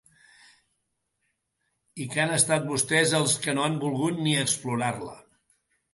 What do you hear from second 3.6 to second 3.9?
han